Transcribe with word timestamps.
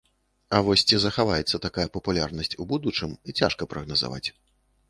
А 0.59 0.61
вось 0.67 0.83
ці 0.91 0.97
захаваецца 1.03 1.61
такая 1.67 1.85
папулярнасць 1.97 2.57
у 2.65 2.67
будучым, 2.73 3.15
цяжка 3.39 3.69
прагназаваць. 3.75 4.27